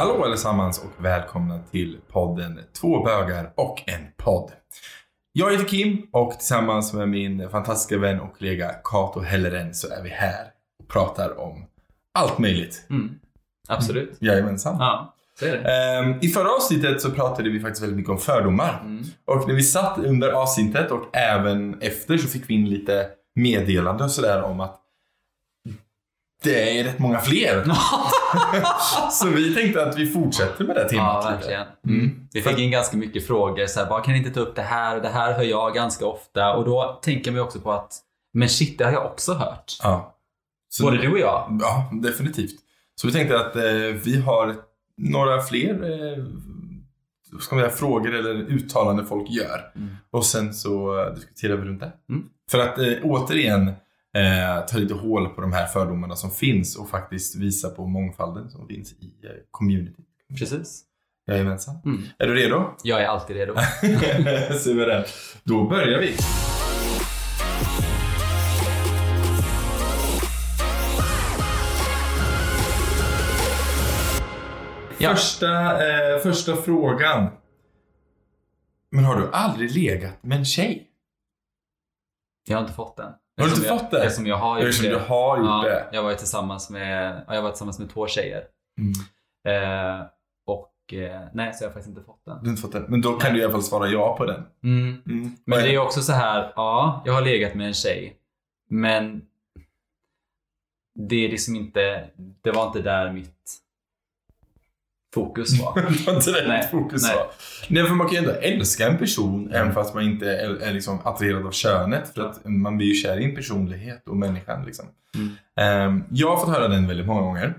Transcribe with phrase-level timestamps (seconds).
[0.00, 4.52] Hallå allesammans och välkomna till podden Två bögar och en podd.
[5.32, 10.02] Jag heter Kim och tillsammans med min fantastiska vän och kollega Kato Helleren så är
[10.02, 10.46] vi här
[10.82, 11.64] och pratar om
[12.14, 12.86] allt möjligt.
[12.90, 13.10] Mm.
[13.68, 14.16] Absolut.
[14.20, 14.76] Jajamensan.
[14.78, 15.14] Ja.
[15.46, 18.80] Ehm, I förra avsnittet så pratade vi faktiskt väldigt mycket om fördomar.
[18.84, 19.04] Mm.
[19.24, 24.04] Och när vi satt under avsnittet och även efter så fick vi in lite meddelande
[24.04, 24.80] och sådär om att
[26.42, 27.64] det är rätt många fler.
[29.10, 31.24] så vi tänkte att vi fortsätter med det Ja, temat.
[31.24, 31.34] lite.
[31.36, 31.66] verkligen.
[32.00, 32.28] Mm.
[32.32, 33.66] Vi fick in ganska mycket frågor.
[33.66, 34.96] Så här, bara, kan ni inte ta upp det här?
[34.96, 36.54] Och det här hör jag ganska ofta.
[36.56, 37.98] Och då tänker man också på att,
[38.32, 39.76] men shit, det har jag också hört.
[39.82, 40.16] Ja.
[40.68, 41.58] Så Både du och jag.
[41.60, 42.54] Ja, definitivt.
[42.94, 43.62] Så vi tänkte att eh,
[44.04, 44.56] vi har
[44.98, 46.24] några fler eh,
[47.40, 49.72] ska man säga, frågor eller uttalanden folk gör.
[49.76, 49.96] Mm.
[50.10, 51.92] Och sen så eh, diskuterar vi runt det.
[52.08, 52.24] Mm.
[52.50, 53.72] För att eh, återigen
[54.16, 58.50] eh, ta lite hål på de här fördomarna som finns och faktiskt visa på mångfalden
[58.50, 60.02] som finns i eh, community.
[60.38, 60.84] Precis.
[61.26, 61.76] Jajamensan.
[61.84, 62.02] Mm.
[62.18, 62.74] Är du redo?
[62.82, 63.54] Jag är alltid redo.
[64.58, 65.04] Suverän.
[65.44, 66.16] Då börjar vi.
[74.98, 75.10] Ja.
[75.10, 77.28] Första, eh, första frågan.
[78.90, 80.86] Men har du aldrig legat med en tjej?
[82.48, 83.12] Jag har inte fått den.
[83.40, 84.04] Har du inte fått det?
[84.04, 84.98] Eftersom jag har gjort Eftersom det.
[84.98, 85.88] du har gjort ja, det.
[85.92, 88.44] Jag var tillsammans med, ja, jag var tillsammans med två tjejer.
[88.78, 88.92] Mm.
[89.44, 90.06] Eh,
[90.46, 92.38] och eh, nej, så jag har faktiskt inte fått den.
[92.38, 92.84] Du har inte fått den.
[92.88, 94.42] Men då kan du i alla fall svara ja på den.
[94.64, 95.02] Mm.
[95.06, 95.36] Mm.
[95.44, 98.16] Men det är också så här, ja, jag har legat med en tjej.
[98.68, 99.22] Men
[100.94, 102.10] det är liksom inte,
[102.42, 103.60] det var inte där mitt
[105.14, 105.50] fokus
[106.26, 107.16] det Nej, fokus nej.
[107.16, 107.26] var.
[107.68, 110.72] Nej, för man kan ju ändå älska en person även fast man inte är, är
[110.72, 112.14] liksom attraherad av könet.
[112.14, 114.64] För att man blir ju kär i en personlighet och människan.
[114.64, 114.86] Liksom.
[115.14, 115.30] Mm.
[115.56, 117.54] Ehm, jag har fått höra den väldigt många gånger.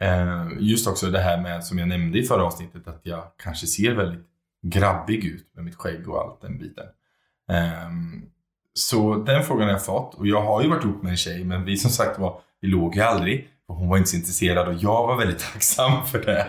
[0.00, 3.66] Ehm, just också det här med, som jag nämnde i förra avsnittet, att jag kanske
[3.66, 4.26] ser väldigt
[4.62, 6.86] grabbig ut med mitt skägg och allt den biten.
[7.50, 8.22] Ehm,
[8.74, 10.14] så den frågan har jag fått.
[10.14, 12.68] Och jag har ju varit ihop med en tjej, men vi som sagt var, vi
[12.68, 13.48] låg ju aldrig.
[13.68, 16.46] Och hon var inte så intresserad och jag var väldigt tacksam för det.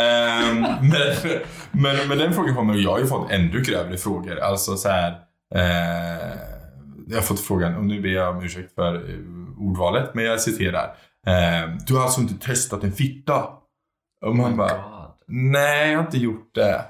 [0.00, 1.40] Ehm, men,
[1.72, 4.38] men, men den frågan kommer och jag har ju fått ännu grövre frågor.
[4.38, 5.10] Alltså så här.
[5.54, 6.32] Eh,
[7.06, 9.18] jag har fått frågan, och nu ber jag om ursäkt för eh,
[9.58, 10.84] ordvalet, men jag citerar.
[11.26, 13.44] Eh, du har alltså inte testat en fitta?
[14.26, 15.10] Och man Oh bara, God.
[15.26, 16.84] nej jag har inte gjort det.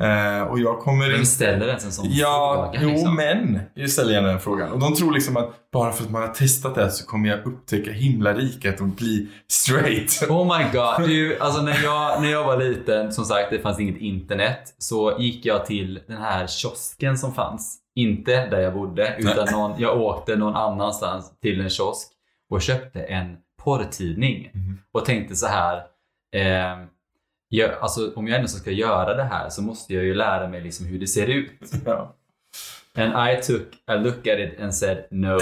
[0.00, 2.84] Eh, och jag kommer Vem ställer ens en sån Ja, fråga?
[2.86, 3.16] jo liksom?
[3.16, 3.60] men.
[3.74, 4.72] Jag ställer gärna den frågan.
[4.72, 7.46] Och de tror liksom att bara för att man har testat det så kommer jag
[7.46, 10.22] upptäcka himlariket och bli straight.
[10.30, 11.08] Oh my god.
[11.08, 15.16] Du, alltså när jag, när jag var liten, som sagt det fanns inget internet, så
[15.18, 17.78] gick jag till den här kiosken som fanns.
[17.96, 22.08] Inte där jag bodde, utan någon, jag åkte någon annanstans till en kiosk
[22.50, 24.50] och köpte en porrtidning.
[24.54, 24.78] Mhm.
[24.92, 25.76] Och tänkte så här,
[26.34, 26.78] eh,
[27.48, 30.60] jag, alltså, om jag ändå ska göra det här så måste jag ju lära mig
[30.60, 31.52] liksom hur det ser ut.
[31.84, 32.14] Ja.
[32.96, 35.32] And I took a look at it and said no.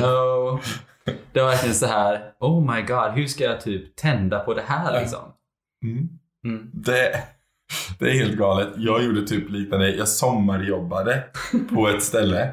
[0.00, 0.60] No.
[1.32, 4.62] Det var verkligen så här, oh my god, hur ska jag typ tända på det
[4.66, 5.32] här liksom?
[5.84, 6.08] Mm.
[6.44, 6.70] Mm.
[6.72, 7.22] Det,
[7.98, 8.68] det är helt galet.
[8.76, 9.90] Jag gjorde typ liknande.
[9.90, 11.24] Jag sommarjobbade
[11.74, 12.50] på ett ställe.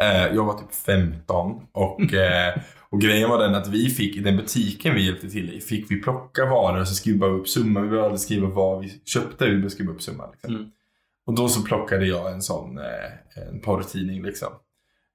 [0.00, 2.54] Eh, jag var typ 15 och, eh,
[2.94, 5.90] och grejen var den att vi fick, i den butiken vi hjälpte till i, fick
[5.90, 7.82] vi plocka varor och så skrev vi bara upp summan.
[7.82, 10.28] Vi behövde skriva vad vi köpte, vi skriva upp summan.
[10.32, 10.54] Liksom.
[10.54, 10.66] Mm.
[11.26, 14.48] Och då så plockade jag en sån eh, en porrtidning liksom.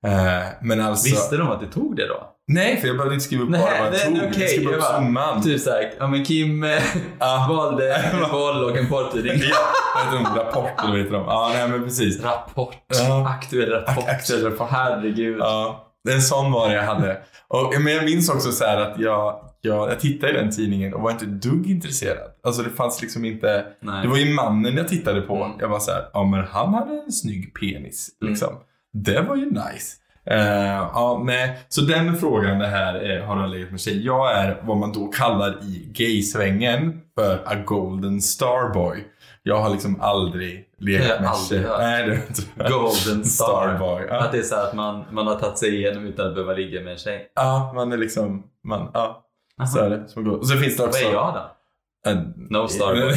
[0.05, 1.09] Eh, men alltså...
[1.09, 2.35] Visste de att du tog det då?
[2.47, 4.15] Nej, för jag behövde inte skriva upp bara vad jag tog.
[4.17, 5.41] okej, jag skrev upp bara- summan.
[5.43, 6.63] Typ såhär, ja men Kim
[7.19, 7.45] Ja.
[7.49, 9.33] valde en boll och en porrtidning.
[9.49, 10.35] Ja?
[10.35, 11.23] Rapport eller vad heter de?
[11.27, 12.23] Ja, nej men precis.
[12.23, 12.75] Rapport.
[12.87, 13.27] Ja.
[13.29, 14.03] Aktuell rapport.
[14.09, 14.67] Aktuell rapport.
[14.71, 15.37] Herregud.
[15.39, 17.21] Ja, en sån var det jag hade.
[17.47, 20.93] Och, men jag minns också så här att jag, jag, jag tittade i den tidningen
[20.93, 22.31] och var inte dugg intresserad.
[22.43, 23.65] Alltså det fanns liksom inte...
[23.79, 24.01] Nej.
[24.03, 25.35] Det var ju mannen jag tittade på.
[25.35, 25.57] Mm.
[25.59, 28.09] Jag var så här, ja men han hade en snygg penis.
[28.21, 28.31] Mm.
[28.31, 28.55] Liksom.
[28.93, 29.95] Det var ju nice.
[30.25, 31.59] Eh, ja, nej.
[31.69, 34.05] Så den frågan det här eh, har du legat med sig.
[34.05, 39.07] Jag är vad man då kallar i gaysvängen för a golden starboy.
[39.43, 41.79] Jag har liksom aldrig Det har jag aldrig hört.
[41.79, 42.69] Nej, det inte.
[42.71, 43.45] Golden star.
[43.45, 44.05] Starboy.
[44.09, 44.19] Ja.
[44.19, 46.81] Att det är så att man, man har tagit sig igenom utan att behöva ligga
[46.81, 47.31] med en tjej.
[47.35, 49.25] Ja, man är liksom, man, ja,
[49.59, 49.67] Aha.
[49.67, 50.21] så är det.
[50.21, 50.37] Går.
[50.37, 51.05] Och så finns det Vad också...
[51.05, 52.11] är jag då?
[52.11, 53.03] En, No Starboy.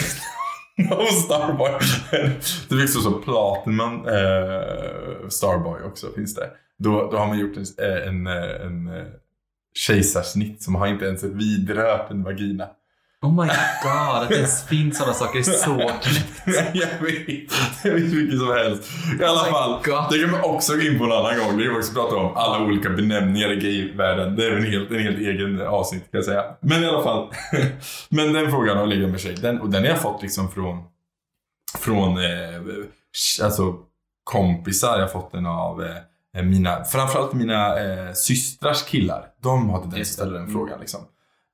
[0.76, 1.72] no Starboy.
[2.68, 6.50] det finns också Platinum eh, Starboy också, finns det.
[6.78, 7.64] Då, då har man gjort en,
[8.08, 9.06] en, en, en
[9.74, 12.68] kejsarsnitt som har inte ens ett vidröpen vagina.
[13.22, 13.48] Oh my
[13.82, 16.74] god, att det ens finns sådana saker är så knäppt.
[16.74, 17.50] jag vet.
[17.82, 18.90] Det är mycket som helst.
[19.20, 19.70] I alla Oh fall.
[19.84, 20.04] God.
[20.10, 21.58] Det kan man också gå in på en annan gång.
[21.58, 22.36] Det kan vi också prata om.
[22.36, 24.36] Alla olika benämningar i gayvärlden.
[24.36, 26.44] Det är en helt, en helt egen avsnitt kan jag säga.
[26.60, 27.28] Men i alla fall.
[28.08, 29.34] Men den frågan har legat med sig.
[29.34, 30.82] Den, och den har jag fått liksom från,
[31.78, 32.24] från eh,
[33.42, 33.74] alltså
[34.24, 34.92] kompisar.
[34.98, 35.82] Jag har fått den av
[36.36, 39.26] eh, mina, framförallt mina eh, systrars killar.
[39.42, 40.52] De har tendens att ställa den Mm.
[40.54, 41.00] frågan liksom.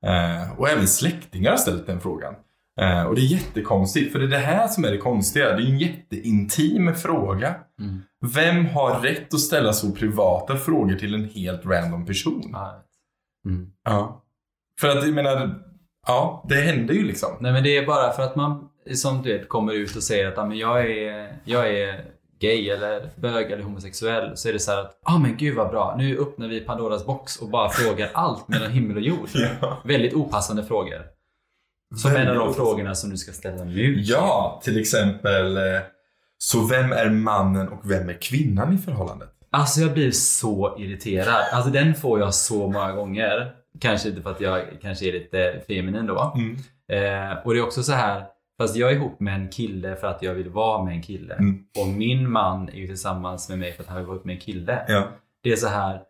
[0.07, 2.35] Eh, och även släktingar har ställt den frågan.
[2.81, 5.57] Eh, och det är jättekonstigt, för det är det här som är det konstiga.
[5.57, 7.55] Det är en jätteintim fråga.
[7.81, 8.03] Mm.
[8.35, 12.57] Vem har rätt att ställa så privata frågor till en helt random person?
[13.47, 13.71] Mm.
[13.85, 14.25] Ja.
[14.81, 15.63] För att jag menar,
[16.07, 17.29] ja, det händer ju liksom.
[17.41, 20.29] Nej men det är bara för att man som du vet kommer ut och säger
[20.29, 22.05] att ah, men jag, är, jag är
[22.41, 24.37] gay eller bög eller homosexuell.
[24.37, 25.95] Så är det så här att ah men gud vad bra.
[25.99, 29.29] Nu öppnar vi Pandoras box och bara frågar allt mellan himmel och jord.
[29.61, 29.79] Ja.
[29.85, 31.03] Väldigt opassande frågor.
[31.97, 34.01] Som en av de frågorna som du ska ställa nu.
[34.01, 35.57] Ja, till exempel.
[35.57, 35.63] eh,
[36.39, 39.29] Så vem är mannen och vem är kvinnan i förhållandet?
[39.51, 41.45] Alltså jag blir så irriterad.
[41.53, 43.53] Alltså den får jag så många gånger.
[43.81, 46.33] Kanske inte för att jag kanske är lite feminin då.
[46.37, 46.57] Mm.
[46.93, 48.25] Eh, och det är också så här,
[48.59, 51.35] fast jag är ihop med en kille för att jag vill vara med en kille.
[51.35, 51.65] Mm.
[51.81, 54.35] Och min man är ju tillsammans med mig för att han vill vara ihop med
[54.35, 54.85] en kille.
[54.89, 55.09] Ja.
[55.43, 56.03] Det är så här,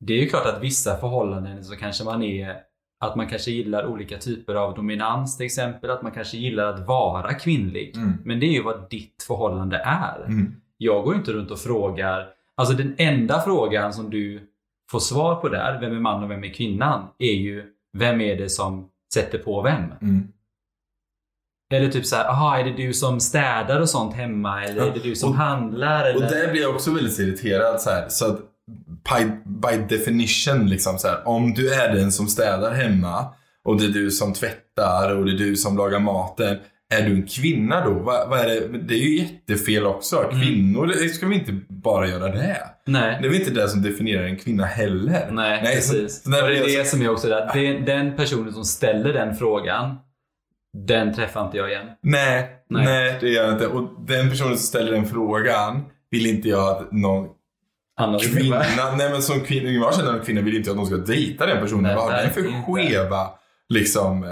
[0.00, 2.56] det är ju klart att vissa förhållanden så kanske man är
[3.00, 5.90] att man kanske gillar olika typer av dominans till exempel.
[5.90, 7.96] Att man kanske gillar att vara kvinnlig.
[7.96, 8.12] Mm.
[8.24, 10.24] Men det är ju vad ditt förhållande är.
[10.26, 10.54] Mm.
[10.76, 12.28] Jag går inte runt och frågar.
[12.54, 14.50] Alltså den enda frågan som du
[14.90, 17.08] får svar på där, vem är man och vem är kvinnan?
[17.18, 17.64] Är ju,
[17.98, 19.84] vem är det som sätter på vem?
[20.02, 20.28] Mm.
[21.72, 24.64] Eller typ så här, aha, är det du som städar och sånt hemma?
[24.64, 26.04] Eller är det du som och- handlar?
[26.04, 26.14] Eller?
[26.24, 27.80] Och där blir jag också väldigt irriterad.
[27.80, 28.38] Så, här, så att
[28.86, 33.26] by, by definition, liksom, så här, om du är den som städar hemma
[33.64, 36.58] och det är du som tvättar och det är du som lagar maten.
[36.94, 37.90] Är du en kvinna då?
[37.92, 38.78] Vad, vad är det?
[38.78, 40.24] det är ju jättefel också.
[40.24, 40.40] Mm.
[40.40, 42.56] Kvinnor, det ska vi inte bara göra det.
[42.86, 43.18] Nej.
[43.20, 45.28] Det är väl inte det som definierar en kvinna heller.
[45.30, 46.16] Nej, Nej, precis.
[46.22, 47.28] så- så det är det som är också.
[47.54, 49.96] Den, den personen som ställer den frågan,
[50.72, 51.86] den träffar inte jag igen.
[52.00, 52.84] Nej, Nej.
[52.84, 53.18] nej.
[53.20, 53.66] det gör jag inte.
[53.66, 57.28] Och den personen som ställer den frågan vill inte jag att någon
[58.00, 58.58] Anna kvinna,
[58.96, 61.60] nej men som kvinna, jag känner en kvinna vill inte att någon ska dejta den
[61.60, 61.82] personen.
[61.82, 62.72] Nej, Vad har den för inte.
[62.72, 63.30] skeva
[63.68, 64.30] liksom, eh,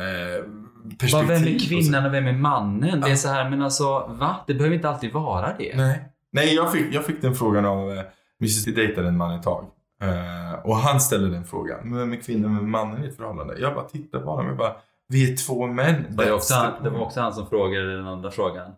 [0.98, 1.28] perspektiv?
[1.28, 3.00] vem är kvinnan och vem är mannen?
[3.00, 4.36] Det är så här, men alltså va?
[4.46, 5.76] Det behöver inte alltid vara det.
[5.76, 8.02] Nej, nej jag, fick, jag fick den frågan av eh,
[8.38, 9.64] min syster dejtade en man ett tag.
[10.02, 11.78] Eh, och han ställde den frågan.
[11.82, 13.58] Men vem är kvinnan och vem är mannen i ett förhållande?
[13.58, 14.76] Jag bara tittar på honom och bara,
[15.08, 16.06] vi är två män.
[16.10, 18.70] Det var, också han, det var också han som frågade den andra frågan.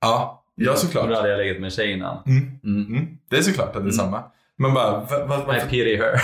[0.00, 1.08] Ja, ja såklart.
[1.08, 2.18] Då hade jag legat med tjej innan.
[2.26, 2.86] Mm, Mm.
[2.86, 3.18] mm.
[3.30, 3.92] Det är såklart att det är Mm.
[3.92, 4.22] samma.
[4.56, 6.20] Men bara, va, va, I varför pity her.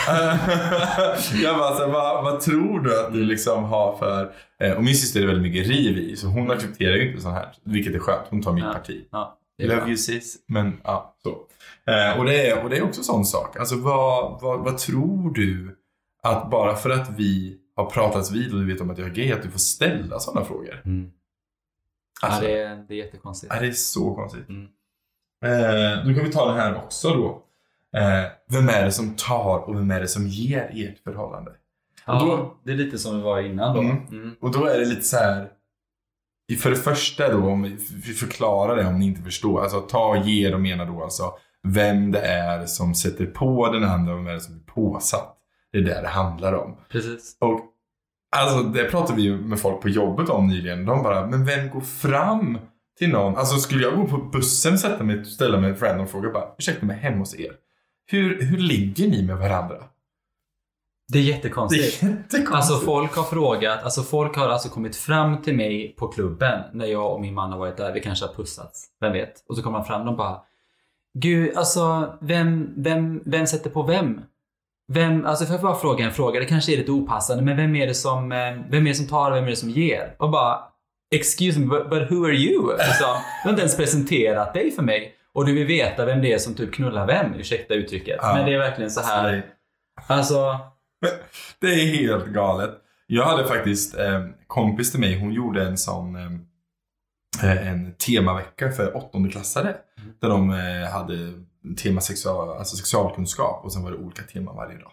[1.43, 4.33] jag bara, så vad, vad tror du att du liksom har för...
[4.63, 7.35] Eh, och min syster är väldigt mycket riv i, så hon accepterar ju inte sånt
[7.35, 7.49] här.
[7.65, 8.73] Vilket är skönt, hon tar mitt Ja.
[8.73, 9.05] parti.
[9.11, 10.37] Ja, Love you sis.
[10.49, 11.29] Men ja, så.
[11.93, 13.57] Eh, och, det är, och det är också en sån sak.
[13.57, 15.77] Alltså vad, vad, vad tror du
[16.23, 19.15] att bara för att vi har pratats vid och du vet om att jag är
[19.15, 20.83] gay, att du får ställa sådana frågor?
[20.85, 21.11] Mm.
[22.23, 23.53] Alltså, ja, det, är, det är jättekonstigt.
[23.55, 24.49] ja, det är så konstigt.
[24.49, 24.65] Mm.
[25.45, 27.43] Eh, då kan vi ta det här också då.
[27.99, 31.53] Eh, vem är det som tar och vem är det som ger i ert förhållande?
[32.07, 33.81] Ja, då- det är lite som det var innan då.
[33.81, 34.07] Mm.
[34.11, 34.37] Mm.
[34.41, 35.49] Och då är det lite så här.
[36.61, 37.69] För det första då, om vi
[38.07, 39.63] vi förklarar det om ni inte förstår.
[39.63, 41.33] Alltså ta och ge och menar då alltså
[41.63, 45.35] vem det är som sätter på den andra och vem är det som blir påsatt.
[45.73, 46.77] Det är det det handlar om.
[46.89, 47.37] Precis.
[47.41, 47.61] Och
[48.37, 50.85] alltså det pratade vi ju med folk på jobbet om nyligen.
[50.85, 52.59] De bara, men vem går fram
[52.99, 53.37] till någon?
[53.37, 56.87] Alltså skulle jag gå på bussen, sätta mig ställa mig en random fråga bara, ursäkta
[56.87, 57.53] mig hemma hos er.
[58.07, 59.77] Hur, hur ligger ni med varandra?
[61.13, 62.03] Det är Det jättekonstigt.
[62.03, 62.53] är jättekonstigt.
[62.55, 66.87] Alltså folk har frågat, alltså folk har alltså kommit fram till mig på klubben när
[66.87, 67.93] jag och min man har varit där.
[67.93, 69.33] Vi kanske har pussats, vem vet?
[69.49, 70.41] Och så kommer han fram och bara
[71.19, 74.21] Gud, alltså vem, vem, vem sätter på vem?
[74.93, 76.41] Vem, alltså får jag bara fråga en fråga?
[76.41, 78.39] Det kanske är lite opassande, men vem är det som, eh,
[78.71, 80.15] vem är det som tar och vem är det som ger?
[80.19, 80.59] Och bara
[81.11, 82.73] Excuse me, but, but who are you?
[82.73, 83.17] Liksom.
[83.43, 85.15] Du har inte ens presenterat dig för mig.
[85.33, 88.19] Och du vill veta vem det är som typ knullar vem, ursäkta uttrycket.
[88.23, 88.35] Ja.
[88.35, 89.43] Men det är verkligen så här.
[90.07, 90.59] Alltså,
[91.61, 92.71] Det är helt galet.
[93.07, 96.17] Jag hade faktiskt eh, kompis till mig, hon gjorde en sån
[97.43, 99.69] eh, en temavecka för åttondeklassare.
[99.69, 100.13] Mm.
[100.21, 101.15] Där de eh, hade
[101.83, 104.93] tema sexual, alltså sexualkunskap och sen var det olika teman varje dag.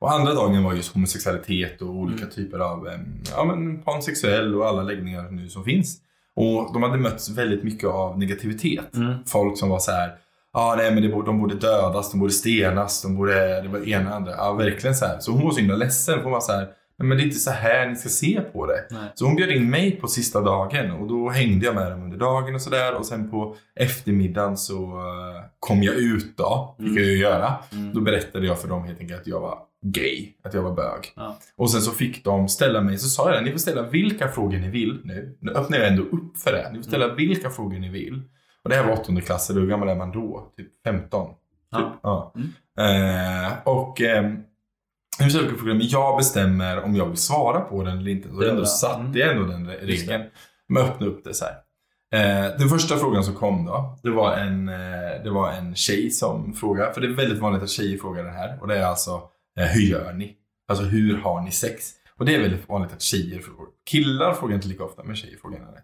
[0.00, 2.30] Och andra dagen var just homosexualitet och olika Mm.
[2.34, 2.98] typer av eh,
[3.36, 5.98] ja, men pansexuell och alla läggningar nu som finns.
[6.36, 8.94] Och de hade mötts väldigt mycket av negativitet.
[8.96, 9.14] mm.
[9.26, 10.12] Folk som var så här.
[10.52, 13.88] Ah, nej men det borde, de borde dödas, de borde stenas, de borde, det var
[13.88, 14.30] ena och andra.
[14.36, 15.18] Ja, verkligen så här.
[15.20, 16.68] Så hon var så himla ledsen för hon var så här.
[16.98, 18.84] Men det är inte så här ni ska se på det.
[18.90, 19.12] Nej.
[19.14, 22.16] Så hon bjöd in mig på sista dagen och då hängde jag med dem under
[22.18, 22.94] dagen och sådär.
[22.96, 26.96] Och sen på eftermiddagen så eh, kom jag ut då, fick Mm.
[27.02, 27.54] jag ju göra.
[27.72, 27.94] Mm.
[27.94, 31.12] Då berättade jag för dem helt enkelt att jag var gay, att jag var bög.
[31.16, 31.38] Ja.
[31.56, 34.28] Och sen så fick de ställa mig, så sa jag det, ni får ställa vilka
[34.28, 35.36] frågor ni vill nu.
[35.40, 36.70] Nu öppnar jag ändå upp för det.
[36.72, 37.16] Ni får ställa Mm.
[37.16, 38.22] vilka frågor ni vill.
[38.64, 40.52] Och det här var åttonde klass, hur gammal är man då?
[40.56, 41.28] Typ 15?
[41.28, 41.36] Typ.
[41.70, 42.00] Ja.
[42.02, 42.34] Ja.
[42.36, 43.44] Mm.
[43.44, 44.32] Eh, och eh,
[45.24, 48.28] försöker jag bestämmer om jag vill svara på den eller inte.
[48.28, 49.16] Så Det ändå satte Mm.
[49.18, 49.74] jag ändå den det.
[49.82, 50.24] regeln.
[50.68, 51.54] Men öppna upp det så här.
[52.14, 56.10] Eh, den första frågan som kom då, det var, en, eh, det var en tjej
[56.10, 56.94] som frågade.
[56.94, 58.58] För det är väldigt vanligt att tjejer frågar det här.
[58.60, 59.20] Och det är alltså,
[59.60, 60.34] eh, hur gör ni?
[60.68, 61.84] Alltså hur har ni sex?
[62.18, 63.66] Och det är väldigt vanligt att tjejer frågar.
[63.90, 65.82] Killar frågar inte lika ofta, men tjejer frågar det.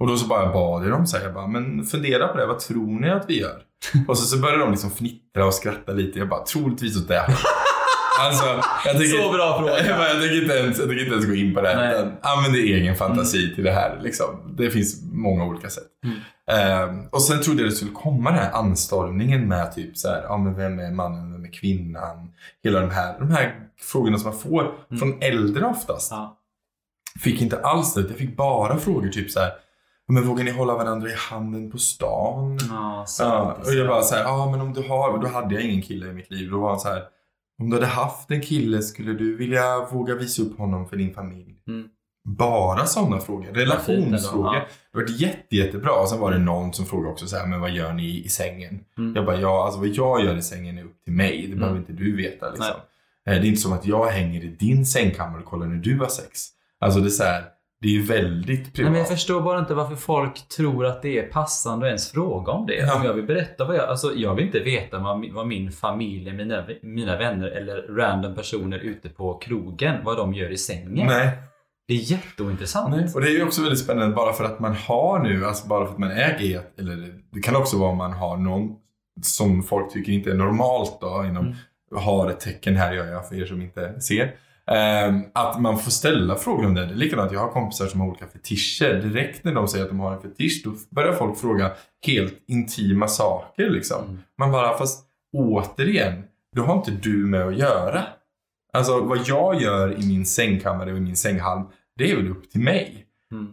[0.00, 2.46] Och då så bara bad jag dem så här, jag bara, men fundera på det,
[2.46, 3.62] vad tror ni att vi gör?
[4.08, 6.18] Och så, så började de liksom fnittra och skratta lite.
[6.18, 7.26] Jag bara, troligtvis åt det.
[8.20, 8.46] Alltså,
[8.84, 9.72] jag tänker, Så bra fråga.
[9.86, 11.72] Jag, tänker inte ens, jag tänker inte ens gå in på det.
[11.72, 13.98] Utan, använd din egen fantasi till det här.
[14.02, 14.54] Liksom.
[14.56, 15.84] Det finns många olika sätt.
[16.04, 16.16] Mm.
[16.50, 20.22] Ehm, och sen trodde jag det skulle komma den här anstormningen med typ så här,
[20.22, 22.32] ja men vem är mannen, vem är kvinnan?
[22.64, 24.98] Hela de här, de här frågorna som man får Mm.
[24.98, 26.10] från äldre oftast.
[26.10, 26.38] Ja.
[27.20, 28.00] Fick inte alls det.
[28.00, 29.48] Jag fick bara frågor typ så här,
[30.06, 32.58] "Ja, men vågar ni hålla varandra i handen på stan?
[32.70, 35.54] Ja, så Ja, och jag bara så här, ja men om du har, då hade
[35.54, 36.50] jag ingen kille i mitt liv.
[36.50, 37.02] Då var han så här,
[37.58, 41.14] om du hade haft en kille, skulle du vilja våga visa upp honom för din
[41.14, 41.54] familj?
[41.68, 41.88] Mm.
[42.24, 43.46] Bara sådana frågor.
[43.52, 44.54] Relationsfrågor.
[44.54, 44.64] ja.
[44.92, 45.92] Det var jätte, jättebra.
[45.92, 48.28] Och sen var det någon som frågade också så här, men vad gör ni i
[48.28, 48.80] sängen?
[48.98, 49.16] Mm.
[49.16, 51.46] Jag bara, ja, alltså vad jag gör i sängen är upp till mig.
[51.50, 52.66] Det behöver inte du veta liksom.
[52.66, 55.98] Eh, Det är inte som att jag hänger i din sängkammare och kollar när du
[55.98, 56.48] har sex.
[56.80, 57.44] Alltså det är så här,
[57.82, 58.92] det är ju väldigt Nej, privat.
[58.92, 62.52] men jag förstår bara inte varför folk tror att det är passande att ens fråga
[62.52, 62.74] om det.
[62.76, 62.96] Ja.
[62.96, 63.88] Om jag vill berätta vad jag...
[63.88, 68.78] Alltså, jag vill inte veta vad, vad min familj, mina, mina vänner eller random personer
[68.78, 71.06] ute på krogen, vad de gör i sängen.
[71.06, 71.30] Nej.
[71.88, 72.96] Det är jätteointressant.
[72.96, 73.08] Nej.
[73.14, 75.86] Och det är ju också väldigt spännande bara för att man har nu, alltså bara
[75.86, 78.76] för att man gay, eller det kan också vara om man har någon
[79.22, 81.46] som folk tycker inte är normalt då, inom,
[81.92, 82.04] Mm.
[82.04, 84.34] har ett tecken här gör jag för er som inte ser.
[84.74, 86.86] Ehm, att man får ställa frågor om det.
[86.86, 89.02] Det är likadant, jag har kompisar som har olika fetischer.
[89.02, 91.72] Direkt när de säger att de har en fetisch, då börjar folk fråga
[92.06, 94.04] helt intima saker liksom.
[94.04, 94.18] Mm.
[94.38, 96.24] Man bara, fast återigen,
[96.56, 98.02] då har inte du med att göra.
[98.72, 101.64] Alltså vad jag gör i min sängkammare och i min sänghalm,
[101.96, 103.06] det är väl upp till mig.
[103.32, 103.52] Mm.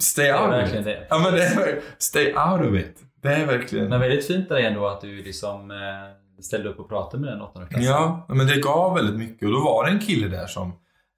[0.00, 0.98] Stay out of it.
[1.10, 3.11] Ja men det är stay out of it.
[3.22, 3.88] Är verkligen...
[3.88, 7.40] Men väldigt fint där ändå att du liksom eh, ställde upp och pratade med den
[7.40, 7.90] åttonde klassen.
[7.90, 9.46] Ja, men det gav väldigt mycket.
[9.46, 10.72] Och då var det en kille där som,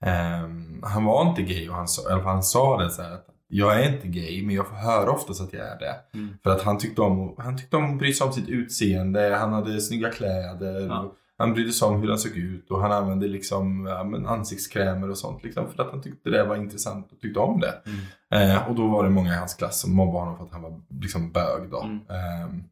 [0.04, 3.26] ehm, han var inte gay och han sa, eller han sa det så här att
[3.48, 5.94] jag är inte gay men jag får höra oftast att jag är det.
[6.14, 6.34] Mm.
[6.42, 9.52] För att han tyckte om, han tyckte om att bry sig om sitt utseende, han
[9.52, 10.86] hade snygga kläder.
[10.86, 11.00] Ja.
[11.00, 14.26] Och han brydde sig om hur han såg ut och han använde liksom ja, men
[14.26, 15.44] ansiktskrämer och sånt.
[15.44, 17.74] Liksom, för att han tyckte det var intressant och tyckte om det.
[17.86, 18.50] Mm.
[18.50, 20.62] Eh, och då var det många i hans klass som mobbade honom för att han
[20.62, 21.82] var liksom bög då.
[21.82, 21.96] Mm.
[21.98, 22.62] Ehm,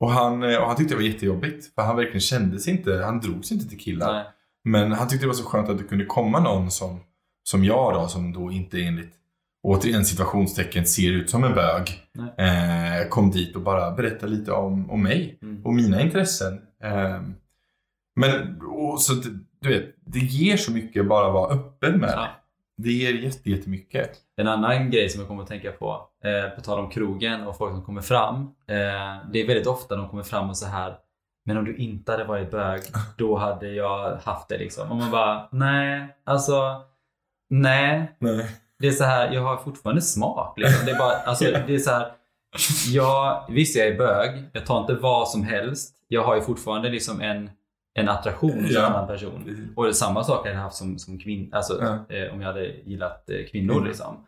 [0.00, 1.74] och, han, eh, och han tyckte det var jättejobbigt.
[1.74, 4.12] För han verkligen kände sig inte, han drogs inte till killar.
[4.12, 4.24] Nej.
[4.64, 7.00] Men han tyckte det var så skönt att det kunde komma någon som,
[7.42, 9.12] som jag då, som då inte enligt
[9.62, 12.00] återigen situationstecken ser ut som en bög.
[12.38, 15.64] Eh, kom dit och bara berättade lite om, om mig Mm.
[15.64, 16.60] och mina intressen.
[18.16, 19.12] Men och så,
[19.60, 22.20] du vet, det ger så mycket bara att vara öppen med Ja.
[22.20, 22.28] det.
[22.82, 24.10] Det ger jätte, jättemycket.
[24.36, 27.56] En annan grej som jag kommer att tänka på, eh, på tal om krogen och
[27.56, 28.36] folk som kommer fram.
[28.68, 28.76] Eh,
[29.32, 30.96] det är väldigt ofta de kommer fram och så här
[31.46, 32.80] Men om du inte hade varit bög,
[33.18, 34.90] då hade jag haft det liksom.
[34.90, 36.82] Och man bara, nej, alltså,
[37.50, 38.16] nej.
[38.18, 38.46] Nej.
[38.78, 40.58] Det är så här, jag har fortfarande smak.
[40.58, 40.86] Liksom.
[40.86, 42.12] Det är bara, alltså, det är så här,
[42.88, 45.94] jag, visst jag är bög, jag tar inte vad som helst.
[46.08, 47.50] Jag har ju fortfarande liksom en,
[47.98, 48.82] en attraktion en Ja.
[48.86, 49.72] annan person.
[49.76, 52.16] Och det samma sak hade jag haft som, som kvinna, alltså Ja.
[52.16, 53.84] eh, om jag hade gillat eh, kvinnor Mm.
[53.86, 54.26] liksom.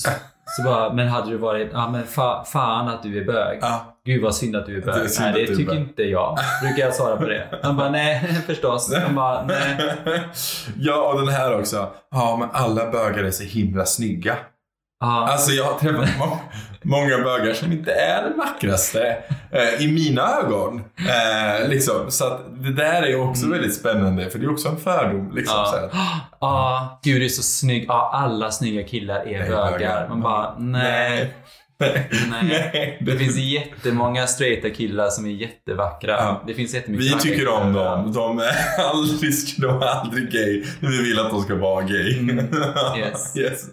[0.00, 0.10] Så,
[0.56, 3.58] så bara, men hade du varit, ja men fa, fan att du är bög.
[3.62, 3.98] Ja.
[4.04, 5.08] Gud vad synd att du är Det är bög.
[5.20, 5.80] nej det tycker bög.
[5.80, 6.38] inte jag.
[6.62, 7.58] Brukar jag svara på det.
[7.62, 8.94] Han bara, nej förstås.
[8.94, 9.94] Han bara, nej.
[10.78, 11.90] ja, och den här också.
[12.10, 14.36] Ja, men alla bögar är så himla snygga.
[15.04, 16.38] Ja, Alltså jag har träffat må-
[16.82, 19.16] många bögar som inte är det vackraste
[19.50, 20.84] eh, i mina ögon.
[20.98, 22.10] Eh, liksom.
[22.10, 23.58] Så att det där är också Mm.
[23.58, 25.32] väldigt spännande för det är också en fördom.
[25.34, 25.90] Liksom, så här.
[26.40, 27.84] Ja, gud du är så snygg.
[27.88, 29.70] Ja, alla snygga killar är bögar.
[29.70, 30.08] bögar.
[30.08, 30.82] Man bara, nej.
[30.82, 31.34] Nej.
[31.78, 32.10] Nej.
[32.30, 32.98] Nej.
[33.06, 36.12] Det finns jättemånga straighta killar som är jättevackra.
[36.12, 36.42] Ja.
[36.46, 38.12] Det finns jättemycket Vi tycker om dem.
[38.12, 40.64] De är aldrig, de är aldrig gay.
[40.80, 42.18] Vi vill att de ska vara gay.
[42.18, 42.38] Mm.
[42.98, 43.36] Yes.
[43.36, 43.64] yes.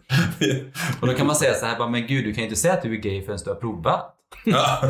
[1.01, 2.73] Och då kan man säga så här, bara, men gud du kan ju inte säga
[2.73, 4.15] att du är gay förrän du har provat.
[4.45, 4.81] Ja.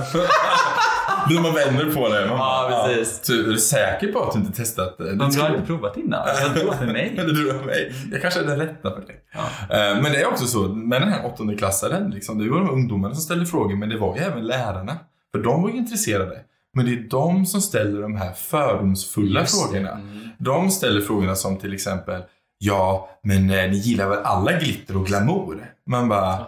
[1.29, 2.27] När man vänder på det.
[2.27, 3.25] Man Ja, bara, precis.
[3.25, 5.03] Så är du säker på att du inte testat det?
[5.03, 6.27] Men du har inte provat innan?
[6.27, 7.15] Jag tror för mig.
[7.17, 7.93] Eller du och mig.
[8.11, 9.15] Jag kanske är den rätta för dig.
[9.33, 9.39] Ja.
[9.75, 12.09] Eh, Men det är också så med den här åttondeklassaren.
[12.09, 14.97] Liksom, det var de ungdomarna som ställde frågor, men det var ju även lärarna.
[15.35, 16.39] För de var ju intresserade.
[16.73, 19.91] Men det är de som ställer de här fördomsfulla Just frågorna.
[19.91, 20.29] Mm.
[20.37, 22.21] De ställer frågorna som till exempel
[22.63, 25.73] Ja, men eh, ni gillar väl alla glitter och glamour?
[25.87, 26.45] Man bara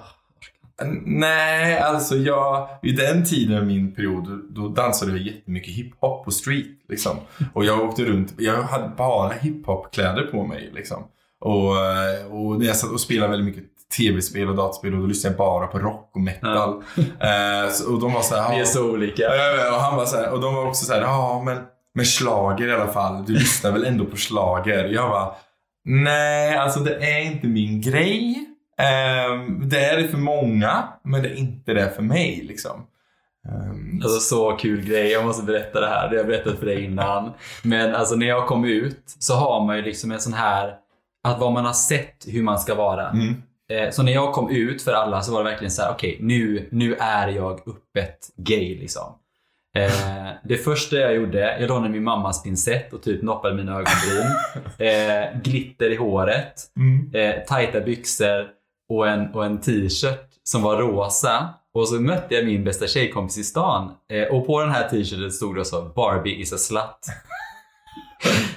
[1.06, 6.68] Nej, alltså jag, i den tiden min period, då dansade jag jättemycket hiphop på street.
[6.90, 7.18] Liksom.
[7.54, 10.72] Och jag åkte runt, jag hade bara hiphop-kläder på mig.
[10.74, 11.04] Liksom.
[11.42, 15.06] Och, eh, och när jag satt och spelade väldigt mycket tv-spel och dataspel och då
[15.06, 16.84] lyssnade jag bara på rock och metal.
[16.98, 19.24] Eh, så, och de var så här, Vi är "Ja." så olika.
[19.24, 21.42] Ja, ja, ja, och han var så här, och de var också så här, ja
[21.46, 21.58] men,
[21.96, 23.26] men slager i alla fall.
[23.26, 24.84] Du lyssnar väl ändå på slager?
[24.86, 25.32] Jag bara,
[25.86, 28.46] nej alltså det är inte min grej.
[28.78, 32.86] Ehm, det är det för många, men det är inte det för mig liksom.
[33.50, 36.02] Ehm, Alltså så kul grej, jag måste berätta det här.
[36.10, 37.32] Det har jag berättat för dig innan.
[37.64, 40.76] Men alltså när jag kom ut så har man ju liksom en sån här,
[41.24, 43.10] att vad man har sett hur man ska vara.
[43.10, 43.34] mm,
[43.72, 46.18] Eh, Så när jag kom ut för alla så var det verkligen så här: okej
[46.22, 49.16] nu, nu är jag öppet gay liksom.
[49.76, 54.36] Eh, det första jag gjorde, jag lånade min mammas pincett och typ noppade mina ögonbryn.
[54.88, 56.54] Eh, glitter i håret.
[56.78, 57.12] mm.
[57.16, 58.48] eh, tajta byxor
[58.90, 61.50] och en, och en t-shirt som var rosa.
[61.74, 63.92] Och så mötte jag min bästa tjejkompis i stan.
[64.12, 67.00] Eh, och på den här t-shirten stod det så Barbie is a slut.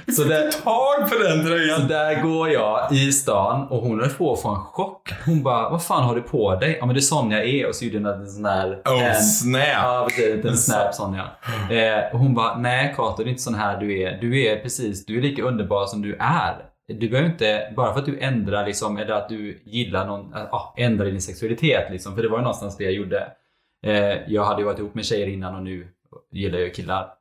[0.17, 1.89] så, där, Tag på den så tröjan!
[1.89, 5.11] där går jag i stan och hon höll på att få en chock.
[5.27, 6.77] Hon bara, vad fan har du på dig?
[6.81, 8.83] Ja men det är Sonja är och så gjorde hon en sån där...
[8.85, 9.63] Oh en, snap!
[9.83, 10.45] Ja, precis.
[10.45, 11.31] En snap Sonja.
[11.71, 14.21] Eh, och hon bara, nej Kato, det är inte sån här du är.
[14.21, 16.57] Du är precis, du är lika underbar som du är.
[16.89, 20.55] Du behöver inte, bara för att du ändrar liksom, eller att du gillar någon, äh,
[20.55, 22.15] ah, ändrar din sexualitet liksom.
[22.15, 23.33] För det var ju någonstans det jag gjorde.
[23.87, 25.89] Eh, jag hade ju varit ihop med tjejer innan och nu
[26.33, 27.13] gillar jag killar.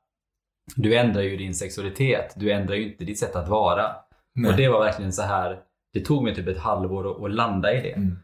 [0.75, 2.33] Du ändrar ju din sexualitet.
[2.37, 3.95] Du ändrar ju inte ditt sätt att vara.
[4.35, 4.51] Nej.
[4.51, 5.59] Och det var verkligen så här.
[5.93, 7.91] Det tog mig typ ett halvår att, att landa i det.
[7.91, 8.17] Mm.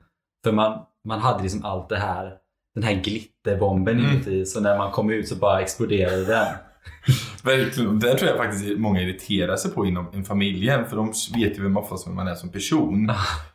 [0.43, 2.37] För man, man hade liksom allt det här,
[2.75, 4.11] den här glitterbomben Mm.
[4.11, 4.45] inuti.
[4.45, 6.47] Så när man kom ut så bara exploderade den.
[7.43, 7.99] Verkligen.
[7.99, 10.85] Det tror jag faktiskt många irriterar sig på inom en familjen.
[10.89, 13.11] För de vet ju vem oftast vem man är som person.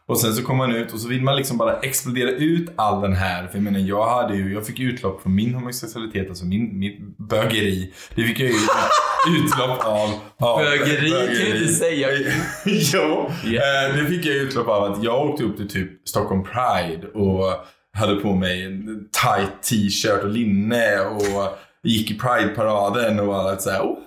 [0.06, 3.02] Och sen så kommer man ut och så vill man liksom bara explodera ut all
[3.02, 3.46] den här.
[3.46, 7.18] För jag menar, jag hade ju, jag fick utlopp från min homosexualitet, alltså min, mitt
[7.18, 7.92] bögeri.
[8.14, 8.56] Det fick jag ju
[9.44, 10.10] utlopp av.
[10.38, 12.08] av Bögeri kan du inte säga.
[12.66, 13.96] jo, Yeah.
[13.96, 18.16] det fick jag utlopp av att jag åkte upp till typ Stockholm Pride och hade
[18.16, 23.80] på mig en tight t-shirt och linne och gick i Pride-paraden och allt såhär.
[23.82, 23.98] Oh,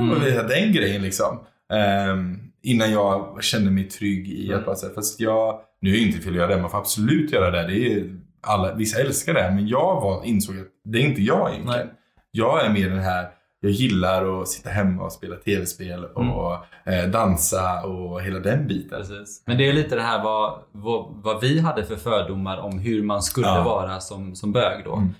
[0.00, 0.10] Mm.
[0.10, 1.40] och det, den grejen liksom.
[1.72, 4.58] Ehm, innan jag kände mig trygg i Mm.
[4.58, 6.78] att bara säga, fast jag, nu är det inte fel att göra det, man får
[6.78, 7.66] absolut göra det.
[7.66, 11.50] det är, alla, vissa älskar det, men jag var, insåg att det är inte jag
[11.50, 11.86] egentligen.
[11.86, 11.94] Nej.
[12.30, 13.28] Jag är mer den här,
[13.60, 16.52] jag gillar att sitta hemma och spela tv-spel och
[16.92, 18.98] eh, dansa och hela den biten.
[18.98, 19.42] Precis.
[19.46, 23.02] Men det är lite det här vad, vad, vad vi hade för fördomar om hur
[23.02, 23.62] man skulle Ja.
[23.62, 24.96] vara som, som bög då.
[24.96, 25.14] Mm.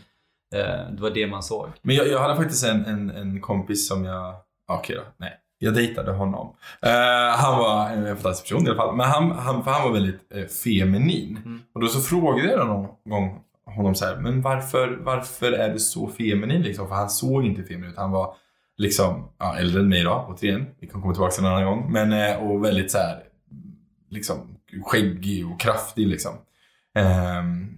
[0.55, 1.69] Eh, det var det man såg.
[1.83, 4.35] Men jag, jag hade faktiskt en, en, en kompis som jag,
[4.69, 5.33] okej då, nej.
[5.61, 6.55] Jag dejtade honom.
[6.83, 8.97] Eh, han var en fantastisk person i alla fall.
[8.97, 11.37] Men han, han, för han var väldigt eh, feminin.
[11.45, 11.61] Mm.
[11.75, 15.79] Och då så frågade jag någon gång honom så här, men varför, varför är du
[15.79, 16.89] så feminin liksom?
[16.89, 17.97] För han såg inte feminin ut.
[17.97, 18.35] Han var
[18.77, 20.67] liksom, ja, äldre än mig då, återigen.
[20.81, 21.93] Vi kan komma tillbaka till en annan gång.
[21.93, 23.23] Men, eh, och väldigt så här,
[24.11, 26.33] liksom skäggig och kraftig liksom.
[26.95, 27.78] Ehm,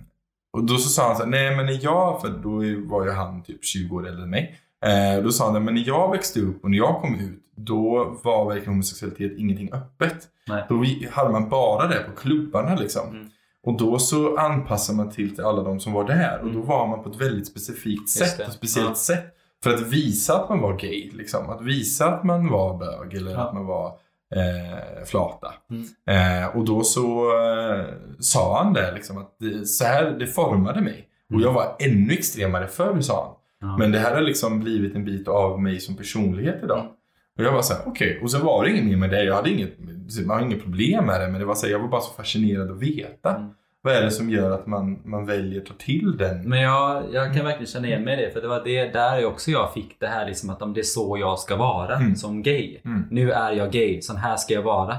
[0.53, 2.51] och då så sa han så här, nej men när jag, för då
[2.89, 4.57] var ju han typ 20 år äldre än mig.
[4.85, 8.17] Eh, då sa han, men när jag växte upp och när jag kom ut, då
[8.25, 10.29] var verkligen homosexualitet ingenting öppet.
[10.49, 10.65] Nej.
[10.69, 13.09] Då hade man bara det på klubbarna liksom.
[13.09, 13.29] Mm.
[13.67, 16.39] Och då så anpassar man till, till alla de som var där.
[16.39, 16.67] Och då Mm.
[16.67, 18.95] var man på ett väldigt specifikt sätt, ett speciellt Ja.
[18.95, 19.25] sätt.
[19.63, 21.51] För att visa att man var gay, liksom.
[21.51, 23.39] Att visa att man var bög eller Ja.
[23.39, 23.93] att man var
[24.37, 25.55] eh, flata.
[25.71, 26.43] Mm.
[26.43, 27.85] Eh, och då så eh,
[28.19, 31.07] sa han det, liksom, att det, så här, det formade mig.
[31.35, 33.35] Och jag var ännu extremare förr, sa han.
[33.71, 33.77] Ja.
[33.79, 36.81] Men det här har liksom blivit en bit av mig som personlighet idag.
[36.81, 36.93] Mm.
[37.39, 38.21] Och jag var så här, okej.
[38.23, 39.25] Och så var det inget mer med det.
[39.25, 39.79] Jag hade inget,
[40.27, 41.29] man hade inget problem med det.
[41.29, 43.37] Men det var så här, jag var bara så fascinerad att veta.
[43.37, 43.51] Mm.
[43.83, 46.49] Vad är det som gör att man, man väljer att ta till den?
[46.49, 48.31] Men jag, jag kan verkligen känna igen mig i det.
[48.31, 50.85] För det var det där också jag fick det här liksom att om det är
[50.85, 52.17] så jag ska vara Mm.
[52.17, 52.81] som gay.
[52.85, 53.05] Mm.
[53.11, 54.97] Nu är jag gay, sån här ska jag vara.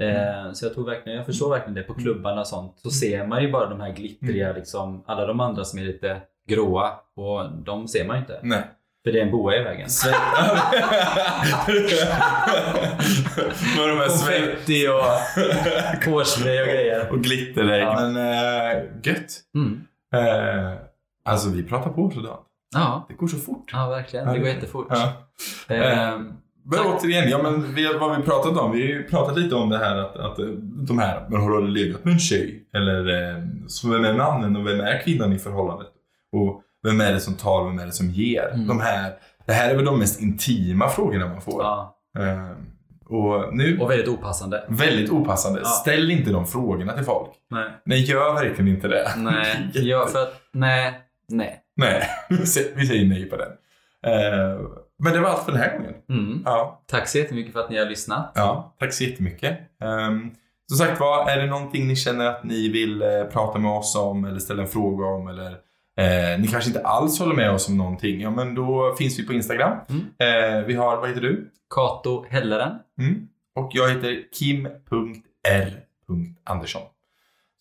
[0.00, 0.16] Mm.
[0.46, 1.82] Eh, så jag tror verkligen, jag förstår verkligen det.
[1.82, 4.56] På klubbarna och sånt så ser man ju bara de här glittriga, Mm.
[4.58, 6.90] liksom, alla de andra som är lite gråa.
[7.16, 8.38] Och de ser man ju inte.
[8.42, 8.62] Nej.
[9.04, 9.88] För det är en boa i vägen.
[9.88, 10.10] Sve-
[13.76, 17.08] Med de här Konfetti och hårspray och grejer.
[17.12, 17.82] och glitterägg.
[17.82, 17.94] Ja.
[18.00, 19.40] Men äh, gött.
[19.54, 19.80] Mm.
[20.14, 20.72] Eh,
[21.24, 22.40] alltså vi pratar på sådant.
[22.74, 23.70] Ja, Det går så fort.
[23.72, 24.28] ja verkligen.
[24.32, 24.86] Det går jättefort.
[24.90, 25.12] Ja.
[25.74, 26.32] Ehm,
[26.64, 26.86] Men Tack.
[26.86, 28.72] återigen, ja, men vi, vad vi pratat om?
[28.72, 30.36] Vi har ju pratat lite om det här att, att
[30.88, 32.64] de här, men har du legat med en tjej?
[32.74, 33.04] Eller
[33.68, 35.88] så vem är mannen och vem är kvinnan i förhållandet?
[36.32, 38.50] Och vem är det som tar, vem är det som ger?
[38.54, 38.66] Mm.
[38.66, 39.12] De här,
[39.46, 41.62] det här är väl de mest intima frågorna man får.
[41.62, 41.98] ja.
[42.18, 42.50] Eh,
[43.06, 44.64] och nu, Och väldigt opassande.
[44.68, 45.60] väldigt opassande.
[45.64, 45.68] Ja.
[45.68, 47.30] Ställ inte de frågorna till folk.
[47.50, 47.70] Nej.
[47.84, 49.10] Nej, gör verkligen inte det.
[49.16, 50.94] Nej, ja, för att, nej,
[51.28, 51.58] nej.
[51.76, 53.48] Nej, vi säger- vi säger nej på den.
[54.12, 54.60] Eh,
[54.98, 55.94] men det var allt för den här gången.
[56.08, 56.42] Mm.
[56.44, 56.82] Ja.
[56.86, 58.32] Tack så jättemycket för att ni har lyssnat.
[58.34, 59.58] Ja, tack så jättemycket.
[60.08, 60.34] Um,
[60.68, 63.96] som sagt var, är det någonting ni känner att ni vill eh, prata med oss
[63.96, 65.56] om eller ställa en fråga om eller
[66.00, 69.26] eh, ni kanske inte alls håller med oss om någonting, ja men då finns vi
[69.26, 69.78] på Instagram.
[69.88, 70.00] Mm.
[70.18, 71.50] Eh, vi har, vad heter du?
[71.74, 72.72] Kato Helleren.
[73.00, 73.28] Mm.
[73.54, 76.82] Och jag heter kim.r.andersson.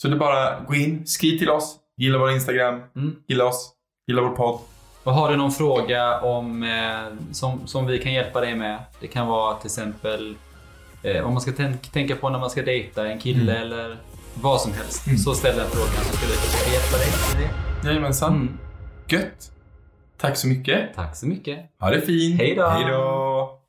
[0.02, 3.16] Så det är bara gå in, skriv till oss, gilla vår Instagram, Mm.
[3.28, 3.72] gilla oss,
[4.08, 4.60] gilla vår podd.
[5.04, 8.80] Och har du någon fråga om, eh, som, som vi kan hjälpa dig med?
[9.00, 10.36] Det kan vara till exempel
[11.04, 13.64] eh, vad man ska tänk, tänka på när man ska dejta en kille Mm.
[13.72, 13.98] eller
[14.42, 15.08] vad som helst.
[15.08, 15.18] Mm.
[15.18, 17.71] Så ställ den frågan så ska vi försöka hjälpa dig med det.
[17.84, 18.34] Jajamensan.
[18.36, 18.58] Mm.
[19.08, 19.52] Gött.
[20.18, 20.94] Tack så mycket.
[20.96, 21.60] Tack så mycket.
[21.80, 22.40] Ha det fint.
[22.42, 22.68] Hej då.
[22.68, 23.61] Hej då.